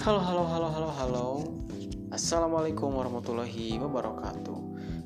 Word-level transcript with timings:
Halo, 0.00 0.16
halo, 0.16 0.48
halo, 0.48 0.68
halo, 0.72 0.88
halo. 0.96 1.26
Assalamualaikum 2.08 2.88
warahmatullahi 2.88 3.76
wabarakatuh. 3.76 4.58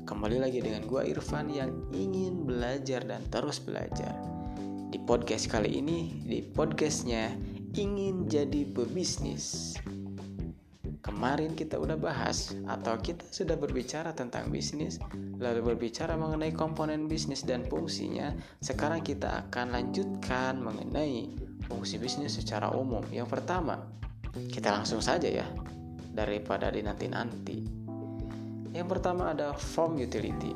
Kembali 0.07 0.39
lagi 0.39 0.63
dengan 0.63 0.87
gua 0.87 1.03
Irfan 1.03 1.51
yang 1.51 1.91
ingin 1.91 2.47
belajar 2.47 3.03
dan 3.03 3.19
terus 3.27 3.59
belajar. 3.59 4.15
Di 4.87 4.95
podcast 5.03 5.51
kali 5.51 5.83
ini, 5.83 6.23
di 6.23 6.39
podcastnya 6.39 7.35
ingin 7.75 8.31
jadi 8.31 8.63
pebisnis. 8.71 9.75
Kemarin 11.03 11.59
kita 11.59 11.75
udah 11.75 11.99
bahas 11.99 12.55
atau 12.63 12.95
kita 12.95 13.27
sudah 13.35 13.59
berbicara 13.59 14.15
tentang 14.15 14.47
bisnis, 14.47 14.95
lalu 15.43 15.75
berbicara 15.75 16.15
mengenai 16.15 16.55
komponen 16.55 17.11
bisnis 17.11 17.43
dan 17.43 17.67
fungsinya. 17.67 18.31
Sekarang 18.63 19.03
kita 19.03 19.43
akan 19.43 19.75
lanjutkan 19.75 20.63
mengenai 20.63 21.35
fungsi 21.67 21.99
bisnis 21.99 22.39
secara 22.39 22.71
umum. 22.71 23.03
Yang 23.11 23.27
pertama, 23.27 23.91
kita 24.51 24.75
langsung 24.75 24.99
saja 24.99 25.27
ya, 25.31 25.47
daripada 26.11 26.71
dinanti-nanti. 26.71 27.59
Yang 28.75 28.87
pertama 28.91 29.31
ada 29.31 29.55
form 29.55 29.95
utility. 29.99 30.51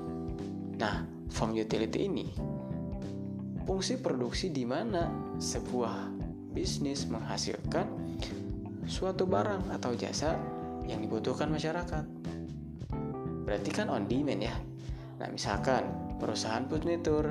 Nah, 0.80 1.04
form 1.32 1.56
utility 1.56 2.08
ini 2.08 2.28
fungsi 3.70 4.02
produksi 4.02 4.50
di 4.50 4.66
mana 4.66 5.06
sebuah 5.38 6.10
bisnis 6.50 7.06
menghasilkan 7.06 7.86
suatu 8.90 9.30
barang 9.30 9.70
atau 9.70 9.94
jasa 9.94 10.34
yang 10.90 11.06
dibutuhkan 11.06 11.54
masyarakat. 11.54 12.02
Berarti 13.46 13.70
kan 13.70 13.94
on 13.94 14.10
demand 14.10 14.42
ya. 14.42 14.58
Nah, 15.22 15.30
misalkan 15.30 15.86
perusahaan 16.18 16.66
furnitur, 16.66 17.30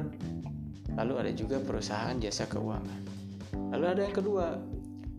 lalu 0.94 1.26
ada 1.26 1.32
juga 1.34 1.58
perusahaan 1.58 2.14
jasa 2.22 2.46
keuangan. 2.46 3.02
Lalu 3.74 3.84
ada 3.90 4.00
yang 4.06 4.14
kedua, 4.14 4.54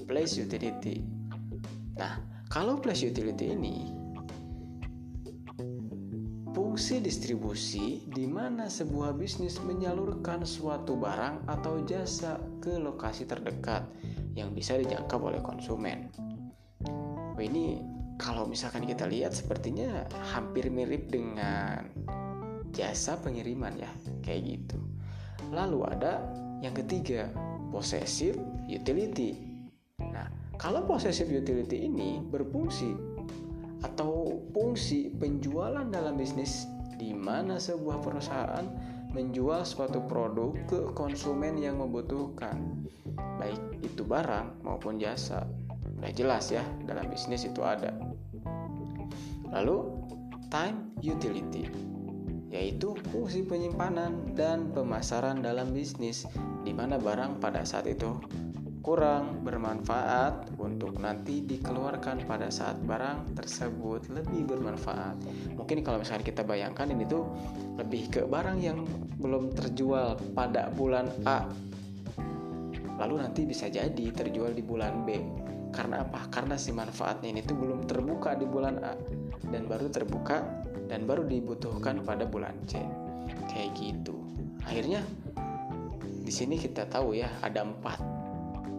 place 0.08 0.39
utility. 0.39 1.19
Nah, 2.00 2.16
kalau 2.47 2.80
flash 2.80 3.03
utility 3.03 3.52
ini 3.52 3.92
fungsi 6.55 7.03
distribusi 7.03 8.08
di 8.08 8.23
mana 8.23 8.72
sebuah 8.72 9.19
bisnis 9.19 9.59
menyalurkan 9.59 10.47
suatu 10.47 10.95
barang 10.95 11.44
atau 11.52 11.83
jasa 11.83 12.39
ke 12.64 12.80
lokasi 12.80 13.27
terdekat 13.27 13.83
yang 14.31 14.55
bisa 14.55 14.80
dijangkau 14.80 15.20
oleh 15.27 15.44
konsumen. 15.44 16.08
Oh, 16.88 17.36
ini 17.36 17.83
kalau 18.16 18.47
misalkan 18.47 18.88
kita 18.88 19.03
lihat 19.03 19.36
sepertinya 19.36 20.08
hampir 20.31 20.72
mirip 20.72 21.11
dengan 21.11 21.83
jasa 22.72 23.20
pengiriman 23.20 23.75
ya, 23.75 23.92
kayak 24.23 24.42
gitu. 24.47 24.80
Lalu 25.52 25.83
ada 25.83 26.23
yang 26.64 26.72
ketiga, 26.75 27.27
possessive 27.75 28.39
utility 28.72 29.48
kalau 30.59 30.83
possessive 30.83 31.31
utility 31.31 31.88
ini 31.88 32.19
berfungsi 32.19 32.91
atau 33.79 34.43
fungsi 34.52 35.07
penjualan 35.15 35.88
dalam 35.88 36.19
bisnis 36.19 36.67
di 36.99 37.15
mana 37.15 37.55
sebuah 37.55 38.03
perusahaan 38.03 38.67
menjual 39.15 39.63
suatu 39.63 40.03
produk 40.03 40.52
ke 40.67 40.91
konsumen 40.91 41.55
yang 41.57 41.80
membutuhkan, 41.80 42.59
baik 43.39 43.57
itu 43.80 44.03
barang 44.03 44.59
maupun 44.67 44.99
jasa. 44.99 45.47
Udah 45.95 46.11
jelas 46.11 46.52
ya, 46.52 46.61
dalam 46.83 47.07
bisnis 47.07 47.47
itu 47.47 47.63
ada. 47.63 47.95
Lalu, 49.49 49.95
time 50.52 50.91
utility 50.99 51.71
yaitu 52.49 52.97
fungsi 53.13 53.45
penyimpanan 53.45 54.33
dan 54.33 54.73
pemasaran 54.73 55.45
dalam 55.45 55.69
bisnis 55.69 56.25
di 56.65 56.73
mana 56.73 56.97
barang 56.97 57.37
pada 57.37 57.61
saat 57.61 57.85
itu 57.85 58.17
kurang 58.80 59.44
bermanfaat 59.44 60.55
untuk 60.55 61.03
nanti 61.03 61.44
dikeluarkan 61.44 62.23
pada 62.23 62.47
saat 62.47 62.80
barang 62.80 63.36
tersebut 63.36 64.08
lebih 64.08 64.48
bermanfaat. 64.48 65.20
Mungkin 65.59 65.83
kalau 65.83 65.99
misalnya 65.99 66.23
kita 66.23 66.48
bayangkan 66.48 66.87
ini 66.87 67.04
tuh 67.04 67.27
lebih 67.76 68.08
ke 68.08 68.21
barang 68.23 68.58
yang 68.64 68.87
belum 69.20 69.52
terjual 69.52 70.15
pada 70.31 70.71
bulan 70.71 71.11
A. 71.27 71.52
Lalu 72.99 73.15
nanti 73.23 73.43
bisa 73.43 73.67
jadi 73.67 74.11
terjual 74.15 74.55
di 74.55 74.64
bulan 74.64 75.04
B. 75.04 75.20
Karena 75.70 76.02
apa? 76.02 76.31
Karena 76.31 76.55
si 76.55 76.73
manfaatnya 76.73 77.30
ini 77.30 77.42
tuh 77.45 77.59
belum 77.59 77.86
terbuka 77.86 78.33
di 78.39 78.48
bulan 78.48 78.80
A 78.81 78.95
dan 79.52 79.67
baru 79.67 79.92
terbuka 79.92 80.42
dan 80.87 81.05
baru 81.05 81.27
dibutuhkan 81.27 82.02
pada 82.02 82.23
bulan 82.23 82.55
C. 82.64 82.80
Kayak 83.52 83.75
gitu. 83.75 84.15
Akhirnya 84.64 85.04
di 86.23 86.31
sini 86.31 86.55
kita 86.55 86.87
tahu 86.87 87.17
ya 87.17 87.30
ada 87.42 87.65
empat 87.65 88.18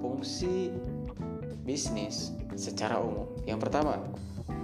fungsi 0.00 0.75
bisnis 1.62 2.33
secara 2.56 2.99
umum. 2.99 3.28
Yang 3.47 3.69
pertama, 3.69 4.00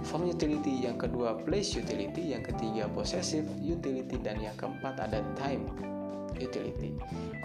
form 0.03 0.27
utility, 0.27 0.83
yang 0.83 0.99
kedua 0.99 1.39
place 1.45 1.77
utility, 1.77 2.35
yang 2.35 2.43
ketiga 2.43 2.89
possessive 2.91 3.47
utility 3.61 4.17
dan 4.19 4.41
yang 4.41 4.53
keempat 4.59 4.99
ada 4.99 5.23
time 5.39 5.69
utility. 6.35 6.93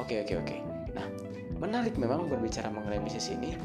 Oke, 0.01 0.25
oke, 0.25 0.35
oke. 0.41 0.57
Nah, 0.93 1.07
menarik 1.61 1.97
memang 1.97 2.27
berbicara 2.29 2.69
mengenai 2.69 3.01
bisnis 3.01 3.33
ini. 3.33 3.57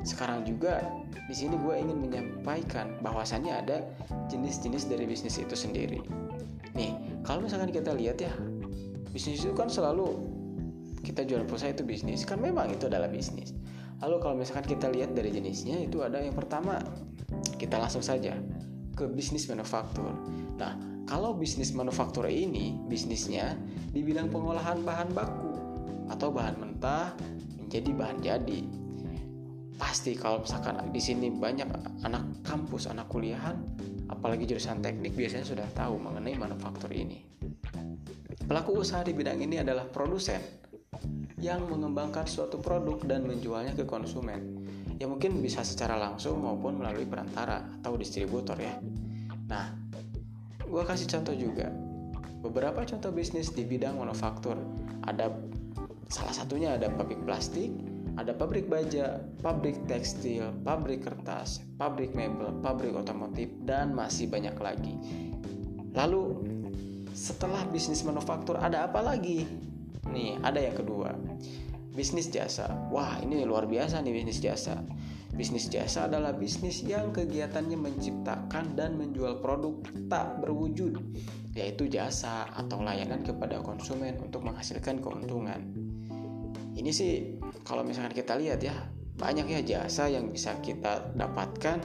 Sekarang 0.00 0.48
juga 0.48 0.80
di 1.28 1.34
sini 1.36 1.60
gue 1.60 1.74
ingin 1.76 1.98
menyampaikan 2.00 2.96
bahwasannya 3.04 3.52
ada 3.52 3.84
jenis-jenis 4.32 4.88
dari 4.88 5.04
bisnis 5.04 5.36
itu 5.36 5.52
sendiri. 5.52 6.00
Nih, 6.72 6.96
kalau 7.20 7.44
misalkan 7.44 7.68
kita 7.68 7.92
lihat 7.92 8.16
ya, 8.16 8.32
bisnis 9.12 9.44
itu 9.44 9.52
kan 9.52 9.68
selalu 9.68 10.16
kita 11.04 11.24
jual 11.28 11.44
pulsa 11.44 11.68
itu 11.72 11.84
bisnis, 11.84 12.24
kan 12.24 12.40
memang 12.40 12.72
itu 12.72 12.88
adalah 12.88 13.08
bisnis. 13.12 13.52
Lalu 14.00 14.16
kalau 14.20 14.34
misalkan 14.40 14.64
kita 14.64 14.88
lihat 14.88 15.12
dari 15.12 15.28
jenisnya 15.28 15.76
itu 15.76 16.00
ada 16.00 16.20
yang 16.20 16.32
pertama 16.32 16.80
kita 17.60 17.76
langsung 17.76 18.00
saja 18.00 18.32
ke 18.96 19.04
bisnis 19.06 19.44
manufaktur. 19.48 20.08
Nah, 20.56 20.76
kalau 21.04 21.36
bisnis 21.36 21.76
manufaktur 21.76 22.24
ini 22.28 22.80
bisnisnya 22.88 23.56
di 23.92 24.00
bidang 24.00 24.32
pengolahan 24.32 24.80
bahan 24.80 25.12
baku 25.12 25.52
atau 26.08 26.32
bahan 26.32 26.56
mentah 26.56 27.12
menjadi 27.60 27.90
bahan 27.92 28.18
jadi. 28.24 28.60
Pasti 29.76 30.12
kalau 30.16 30.44
misalkan 30.44 30.76
di 30.92 31.00
sini 31.00 31.32
banyak 31.32 31.68
anak 32.04 32.44
kampus, 32.44 32.88
anak 32.88 33.08
kuliahan, 33.08 33.56
apalagi 34.12 34.44
jurusan 34.44 34.84
teknik 34.84 35.16
biasanya 35.16 35.46
sudah 35.46 35.68
tahu 35.72 35.96
mengenai 35.96 36.36
manufaktur 36.36 36.92
ini. 36.92 37.24
Pelaku 38.44 38.82
usaha 38.82 39.00
di 39.06 39.14
bidang 39.14 39.40
ini 39.40 39.62
adalah 39.62 39.86
produsen 39.88 40.42
yang 41.40 41.64
mengembangkan 41.66 42.28
suatu 42.28 42.60
produk 42.60 43.00
dan 43.04 43.24
menjualnya 43.24 43.72
ke 43.72 43.88
konsumen. 43.88 44.60
Ya 45.00 45.08
mungkin 45.08 45.40
bisa 45.40 45.64
secara 45.64 45.96
langsung 45.96 46.44
maupun 46.44 46.76
melalui 46.76 47.08
perantara 47.08 47.64
atau 47.80 47.96
distributor 47.96 48.60
ya. 48.60 48.76
Nah, 49.48 49.72
gue 50.60 50.82
kasih 50.84 51.08
contoh 51.08 51.32
juga. 51.32 51.72
Beberapa 52.44 52.84
contoh 52.84 53.08
bisnis 53.08 53.52
di 53.52 53.64
bidang 53.64 53.96
manufaktur. 53.96 54.60
Ada 55.08 55.32
salah 56.12 56.36
satunya 56.36 56.76
ada 56.76 56.92
pabrik 56.92 57.24
plastik, 57.24 57.72
ada 58.20 58.36
pabrik 58.36 58.68
baja, 58.68 59.24
pabrik 59.40 59.80
tekstil, 59.88 60.52
pabrik 60.60 61.00
kertas, 61.08 61.64
pabrik 61.80 62.12
mebel, 62.12 62.52
pabrik 62.60 62.92
otomotif, 62.92 63.48
dan 63.64 63.96
masih 63.96 64.28
banyak 64.28 64.56
lagi. 64.60 64.94
Lalu, 65.96 66.44
setelah 67.16 67.64
bisnis 67.72 68.04
manufaktur 68.04 68.60
ada 68.60 68.84
apa 68.84 69.00
lagi? 69.00 69.69
Nih, 70.10 70.36
ada 70.42 70.58
yang 70.58 70.76
kedua. 70.76 71.14
Bisnis 71.90 72.30
jasa. 72.30 72.70
Wah, 72.90 73.18
ini 73.22 73.42
luar 73.42 73.66
biasa 73.66 74.02
nih 74.02 74.14
bisnis 74.14 74.38
jasa. 74.38 74.78
Bisnis 75.30 75.70
jasa 75.70 76.10
adalah 76.10 76.34
bisnis 76.34 76.82
yang 76.82 77.14
kegiatannya 77.14 77.78
menciptakan 77.78 78.74
dan 78.74 78.98
menjual 78.98 79.38
produk 79.38 79.78
tak 80.10 80.42
berwujud, 80.42 80.98
yaitu 81.54 81.86
jasa 81.86 82.50
atau 82.50 82.82
layanan 82.82 83.22
kepada 83.22 83.62
konsumen 83.62 84.18
untuk 84.18 84.42
menghasilkan 84.42 84.98
keuntungan. 84.98 85.62
Ini 86.74 86.90
sih 86.90 87.38
kalau 87.62 87.86
misalkan 87.86 88.14
kita 88.14 88.38
lihat 88.38 88.58
ya, 88.62 88.74
banyak 89.20 89.46
ya 89.46 89.60
jasa 89.62 90.10
yang 90.10 90.32
bisa 90.32 90.56
kita 90.64 91.12
dapatkan 91.14 91.78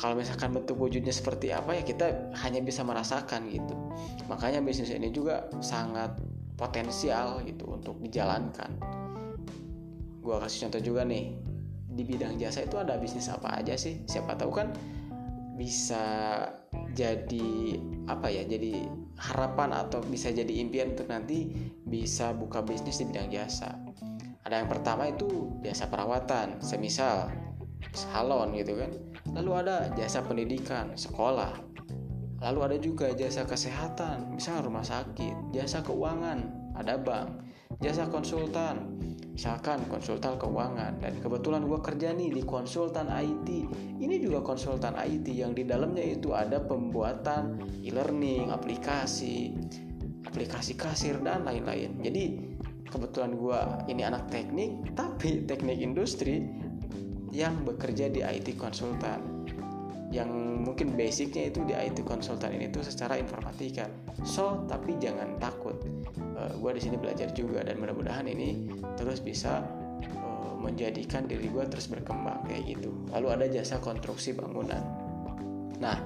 kalau 0.00 0.16
misalkan 0.16 0.56
bentuk 0.56 0.80
wujudnya 0.80 1.12
seperti 1.12 1.52
apa 1.52 1.76
ya 1.76 1.84
kita 1.84 2.32
hanya 2.40 2.64
bisa 2.64 2.80
merasakan 2.80 3.52
gitu 3.52 3.76
makanya 4.32 4.64
bisnis 4.64 4.88
ini 4.88 5.12
juga 5.12 5.44
sangat 5.60 6.16
potensial 6.60 7.40
gitu 7.48 7.64
untuk 7.72 7.96
dijalankan. 8.04 8.76
Gue 10.20 10.36
kasih 10.36 10.68
contoh 10.68 10.84
juga 10.84 11.08
nih 11.08 11.32
di 11.90 12.04
bidang 12.04 12.36
jasa 12.36 12.68
itu 12.68 12.76
ada 12.76 13.00
bisnis 13.00 13.32
apa 13.32 13.64
aja 13.64 13.72
sih? 13.80 14.04
Siapa 14.04 14.36
tahu 14.36 14.52
kan 14.52 14.68
bisa 15.56 16.04
jadi 16.92 17.80
apa 18.08 18.28
ya 18.28 18.44
jadi 18.44 18.84
harapan 19.16 19.72
atau 19.72 20.04
bisa 20.04 20.28
jadi 20.28 20.52
impian 20.60 20.92
untuk 20.92 21.08
nanti 21.08 21.48
bisa 21.88 22.36
buka 22.36 22.60
bisnis 22.60 23.00
di 23.00 23.08
bidang 23.08 23.32
jasa. 23.32 23.72
Ada 24.44 24.64
yang 24.64 24.68
pertama 24.68 25.08
itu 25.08 25.56
jasa 25.64 25.88
perawatan 25.88 26.60
semisal 26.60 27.32
salon 27.96 28.52
gitu 28.56 28.76
kan. 28.76 28.92
Lalu 29.36 29.50
ada 29.64 29.88
jasa 29.96 30.20
pendidikan 30.24 30.96
sekolah 30.96 31.69
Lalu 32.40 32.58
ada 32.64 32.76
juga 32.80 33.06
jasa 33.12 33.44
kesehatan, 33.44 34.32
misalnya 34.32 34.64
rumah 34.64 34.84
sakit, 34.84 35.52
jasa 35.52 35.84
keuangan, 35.84 36.72
ada 36.72 36.96
bank, 36.96 37.44
jasa 37.84 38.08
konsultan, 38.08 38.96
misalkan 39.36 39.84
konsultan 39.88 40.40
keuangan. 40.40 41.00
Dan 41.04 41.20
kebetulan 41.20 41.68
gue 41.68 41.80
kerja 41.84 42.16
nih 42.16 42.32
di 42.32 42.42
konsultan 42.44 43.12
IT 43.12 43.48
ini 44.00 44.16
juga 44.20 44.40
konsultan 44.40 44.96
IT 44.96 45.28
yang 45.32 45.52
di 45.52 45.68
dalamnya 45.68 46.04
itu 46.04 46.32
ada 46.32 46.60
pembuatan 46.64 47.60
e-learning 47.84 48.48
aplikasi 48.48 49.52
aplikasi 50.24 50.76
kasir 50.76 51.20
dan 51.20 51.44
lain-lain. 51.44 52.00
Jadi 52.00 52.24
kebetulan 52.88 53.36
gue 53.36 53.60
ini 53.92 54.02
anak 54.04 54.28
teknik 54.28 54.96
tapi 54.96 55.44
teknik 55.44 55.80
industri 55.80 56.44
yang 57.30 57.62
bekerja 57.62 58.10
di 58.10 58.20
IT 58.20 58.58
konsultan 58.58 59.39
yang 60.10 60.30
mungkin 60.66 60.98
basicnya 60.98 61.54
itu 61.54 61.62
di 61.62 61.74
IT 61.74 62.02
konsultan 62.02 62.58
ini 62.58 62.66
tuh 62.68 62.82
secara 62.82 63.14
informatika. 63.14 63.86
So 64.26 64.66
tapi 64.66 64.98
jangan 64.98 65.38
takut, 65.38 65.78
uh, 66.34 66.50
eh, 66.50 66.52
gue 66.58 66.70
di 66.74 66.80
sini 66.82 66.96
belajar 66.98 67.30
juga 67.30 67.62
dan 67.62 67.78
mudah-mudahan 67.78 68.26
ini 68.26 68.74
terus 68.98 69.22
bisa 69.22 69.62
uh, 70.18 70.54
menjadikan 70.58 71.30
diri 71.30 71.46
gue 71.46 71.64
terus 71.70 71.86
berkembang 71.86 72.42
kayak 72.50 72.74
gitu. 72.74 72.90
Lalu 73.14 73.26
ada 73.30 73.46
jasa 73.46 73.78
konstruksi 73.78 74.34
bangunan. 74.34 74.82
Nah 75.78 75.98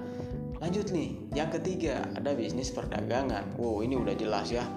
lanjut 0.61 0.93
nih, 0.93 1.17
yang 1.33 1.49
ketiga 1.49 2.05
ada 2.13 2.37
bisnis 2.37 2.69
perdagangan. 2.69 3.57
Wow 3.57 3.81
ini 3.81 3.97
udah 3.97 4.13
jelas 4.13 4.53
ya 4.53 4.69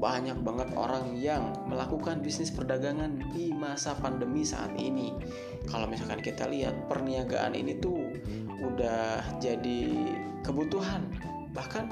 banyak 0.00 0.40
banget 0.40 0.72
orang 0.80 1.12
yang 1.20 1.52
melakukan 1.68 2.24
bisnis 2.24 2.48
perdagangan 2.48 3.20
di 3.36 3.52
masa 3.52 3.92
pandemi 4.00 4.48
saat 4.48 4.72
ini. 4.80 5.12
Kalau 5.68 5.84
misalkan 5.84 6.24
kita 6.24 6.48
lihat 6.48 6.88
perniagaan 6.88 7.52
ini 7.52 7.76
tuh 7.76 8.08
udah 8.60 9.40
jadi 9.40 9.80
kebutuhan. 10.44 11.04
Bahkan 11.50 11.84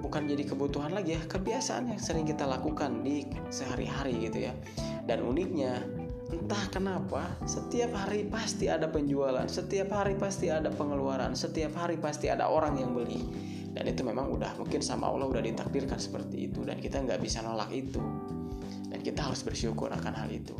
bukan 0.00 0.26
jadi 0.26 0.42
kebutuhan 0.48 0.96
lagi 0.96 1.16
ya 1.16 1.22
kebiasaan 1.28 1.92
yang 1.92 2.00
sering 2.00 2.24
kita 2.24 2.48
lakukan 2.48 3.04
di 3.04 3.24
sehari-hari 3.52 4.28
gitu 4.28 4.48
ya. 4.48 4.52
Dan 5.04 5.24
uniknya 5.24 5.80
entah 6.30 6.64
kenapa 6.70 7.34
setiap 7.42 7.90
hari 7.94 8.22
pasti 8.30 8.70
ada 8.70 8.86
penjualan 8.86 9.50
setiap 9.50 9.90
hari 9.90 10.14
pasti 10.14 10.46
ada 10.46 10.70
pengeluaran 10.70 11.34
setiap 11.34 11.74
hari 11.74 11.98
pasti 11.98 12.30
ada 12.30 12.46
orang 12.48 12.78
yang 12.78 12.92
beli. 12.94 13.22
Dan 13.70 13.86
itu 13.86 14.02
memang 14.02 14.34
udah 14.34 14.58
mungkin 14.58 14.82
sama 14.82 15.06
Allah 15.06 15.30
udah 15.30 15.42
ditakdirkan 15.46 16.02
seperti 16.02 16.50
itu 16.50 16.66
dan 16.66 16.82
kita 16.82 16.98
nggak 17.06 17.22
bisa 17.22 17.38
nolak 17.42 17.70
itu. 17.70 18.02
Dan 18.90 18.98
kita 19.06 19.30
harus 19.30 19.46
bersyukur 19.46 19.86
akan 19.94 20.10
hal 20.18 20.26
itu. 20.26 20.54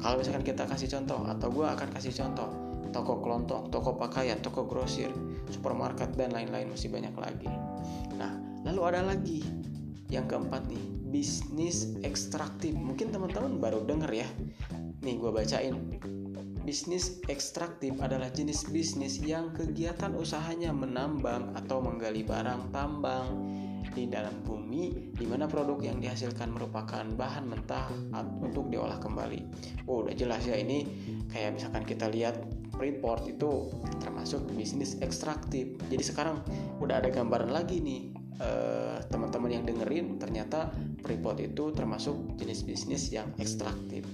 Kalau 0.00 0.16
misalkan 0.16 0.44
kita 0.44 0.64
kasih 0.64 0.88
contoh 0.88 1.28
atau 1.28 1.48
gue 1.52 1.66
akan 1.68 1.88
kasih 1.92 2.12
contoh 2.16 2.63
toko 2.94 3.18
kelontong, 3.18 3.74
toko 3.74 3.98
pakaian, 3.98 4.38
toko 4.38 4.70
grosir, 4.70 5.10
supermarket 5.50 6.14
dan 6.14 6.30
lain-lain 6.30 6.70
masih 6.70 6.94
banyak 6.94 7.10
lagi. 7.18 7.50
Nah, 8.14 8.38
lalu 8.62 8.80
ada 8.86 9.02
lagi 9.02 9.42
yang 10.06 10.30
keempat 10.30 10.70
nih, 10.70 10.84
bisnis 11.10 11.98
ekstraktif. 12.06 12.70
Mungkin 12.78 13.10
teman-teman 13.10 13.58
baru 13.58 13.82
denger 13.82 14.10
ya. 14.14 14.28
Nih 15.02 15.18
gue 15.18 15.34
bacain. 15.34 15.74
Bisnis 16.64 17.20
ekstraktif 17.28 17.92
adalah 18.00 18.32
jenis 18.32 18.72
bisnis 18.72 19.20
yang 19.20 19.52
kegiatan 19.52 20.16
usahanya 20.16 20.72
menambang 20.72 21.52
atau 21.52 21.84
menggali 21.84 22.24
barang 22.24 22.72
tambang 22.72 23.52
di 23.92 24.08
dalam 24.08 24.32
bumi 24.42 25.12
di 25.12 25.28
mana 25.28 25.44
produk 25.44 25.76
yang 25.84 26.00
dihasilkan 26.00 26.50
merupakan 26.56 27.04
bahan 27.04 27.44
mentah 27.46 27.92
untuk 28.40 28.72
diolah 28.72 28.96
kembali. 28.96 29.44
Oh, 29.84 30.02
udah 30.02 30.16
jelas 30.16 30.48
ya 30.48 30.56
ini 30.56 30.88
kayak 31.28 31.60
misalkan 31.60 31.84
kita 31.84 32.08
lihat 32.08 32.40
Freeport 32.76 33.26
itu 33.30 33.70
termasuk 34.02 34.44
bisnis 34.54 34.98
ekstraktif. 35.00 35.78
Jadi 35.88 36.04
sekarang 36.04 36.42
udah 36.82 37.00
ada 37.00 37.08
gambaran 37.10 37.50
lagi 37.50 37.80
nih 37.80 38.12
uh, 38.42 38.98
teman-teman 39.08 39.50
yang 39.60 39.64
dengerin 39.64 40.18
ternyata 40.18 40.70
Freeport 41.02 41.38
itu 41.40 41.70
termasuk 41.72 42.38
jenis 42.38 42.66
bisnis 42.66 43.10
yang 43.14 43.30
ekstraktif. 43.38 44.04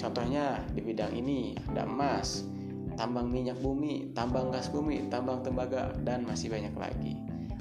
Contohnya 0.00 0.64
di 0.72 0.80
bidang 0.80 1.12
ini 1.12 1.52
ada 1.68 1.84
emas, 1.84 2.48
tambang 2.96 3.28
minyak 3.28 3.60
bumi, 3.60 4.16
tambang 4.16 4.48
gas 4.48 4.72
bumi, 4.72 5.08
tambang 5.12 5.44
tembaga 5.44 5.92
dan 6.00 6.24
masih 6.24 6.48
banyak 6.48 6.72
lagi. 6.76 7.20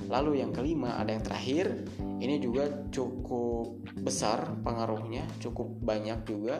Lalu 0.09 0.41
yang 0.41 0.55
kelima 0.55 0.97
ada 0.97 1.13
yang 1.13 1.21
terakhir, 1.21 1.85
ini 2.17 2.41
juga 2.41 2.65
cukup 2.89 3.83
besar 4.01 4.55
pengaruhnya, 4.65 5.27
cukup 5.37 5.69
banyak 5.83 6.25
juga 6.25 6.57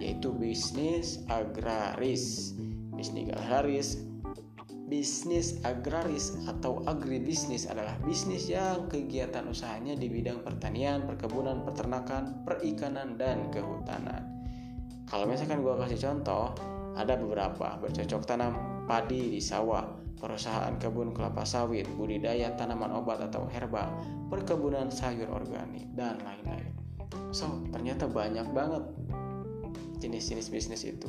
yaitu 0.00 0.32
bisnis 0.32 1.20
agraris. 1.28 2.56
Bisnis 2.96 3.30
agraris 3.30 4.10
Bisnis 4.90 5.62
agraris 5.62 6.34
atau 6.50 6.82
agribisnis 6.82 7.70
adalah 7.70 7.94
bisnis 8.02 8.50
yang 8.50 8.90
kegiatan 8.90 9.46
usahanya 9.46 9.94
di 9.94 10.10
bidang 10.10 10.42
pertanian, 10.42 11.06
perkebunan, 11.06 11.62
peternakan, 11.62 12.42
perikanan, 12.42 13.14
dan 13.14 13.54
kehutanan. 13.54 14.26
Kalau 15.06 15.30
misalkan 15.30 15.62
gue 15.62 15.78
kasih 15.78 16.10
contoh, 16.10 16.50
ada 16.98 17.14
beberapa 17.14 17.78
bercocok 17.78 18.22
tanam 18.26 18.82
padi 18.90 19.38
di 19.38 19.38
sawah, 19.38 19.86
perusahaan 20.18 20.74
kebun 20.74 21.14
kelapa 21.14 21.46
sawit, 21.46 21.86
budidaya 21.94 22.50
tanaman 22.58 22.90
obat 22.90 23.22
atau 23.22 23.46
herbal, 23.46 23.94
perkebunan 24.26 24.90
sayur 24.90 25.30
organik, 25.30 25.86
dan 25.94 26.18
lain-lain. 26.26 26.66
So, 27.30 27.62
ternyata 27.70 28.10
banyak 28.10 28.50
banget 28.50 28.82
jenis-jenis 30.00 30.48
bisnis 30.48 30.82
itu. 30.88 31.06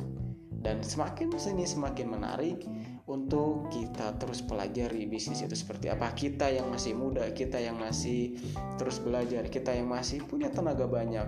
Dan 0.62 0.78
semakin 0.78 1.34
sini 1.34 1.66
semakin 1.66 2.06
menarik 2.06 2.62
untuk 3.10 3.66
kita 3.74 4.14
terus 4.22 4.46
pelajari 4.46 5.10
bisnis 5.10 5.42
itu 5.42 5.58
seperti 5.58 5.90
apa. 5.90 6.14
Kita 6.14 6.46
yang 6.46 6.70
masih 6.70 6.94
muda 6.94 7.26
kita 7.34 7.58
yang 7.58 7.82
masih 7.82 8.38
terus 8.78 9.02
belajar 9.02 9.42
kita 9.50 9.74
yang 9.74 9.90
masih 9.90 10.22
punya 10.22 10.54
tenaga 10.54 10.86
banyak 10.86 11.26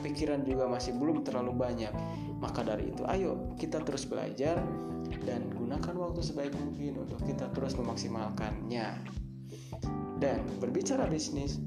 pikiran 0.00 0.42
juga 0.42 0.66
masih 0.66 0.96
belum 0.96 1.22
terlalu 1.22 1.52
banyak. 1.52 1.92
Maka 2.40 2.64
dari 2.64 2.90
itu 2.90 3.04
ayo 3.06 3.52
kita 3.60 3.84
terus 3.84 4.08
belajar 4.08 4.58
dan 5.28 5.46
gunakan 5.52 5.94
waktu 5.94 6.20
sebaik 6.24 6.56
mungkin 6.56 7.04
untuk 7.06 7.20
kita 7.22 7.52
terus 7.52 7.76
memaksimalkannya. 7.76 9.04
Dan 10.18 10.38
berbicara 10.62 11.06
bisnis 11.10 11.60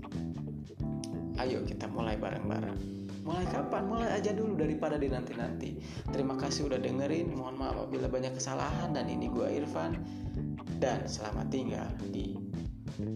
ayo 1.37 1.61
kita 1.67 1.85
mulai 1.91 2.15
bareng-bareng 2.15 3.04
mulai 3.25 3.45
kapan? 3.49 3.83
Mulai 3.89 4.09
aja 4.21 4.31
dulu 4.31 4.53
daripada 4.55 4.95
di 4.95 5.09
nanti 5.09 5.33
nanti 5.33 5.69
terima 6.13 6.37
kasih 6.37 6.69
udah 6.69 6.79
dengerin. 6.79 7.33
Mohon 7.33 7.55
maaf 7.59 7.75
apabila 7.83 8.07
banyak 8.07 8.37
kesalahan. 8.37 8.93
Dan 8.93 9.09
ini 9.09 9.27
gue 9.27 9.49
Irfan. 9.49 9.97
Dan 10.77 11.09
selamat 11.09 11.49
tinggal 11.49 11.89
di 12.13 12.37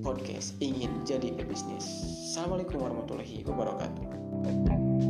podcast 0.03 0.59
ingin 0.59 0.91
jadi 1.07 1.31
pebisnis 1.39 1.88
assalamualaikum 2.31 2.83
warahmatullahi 2.83 3.47
wabarakatuh 3.47 5.08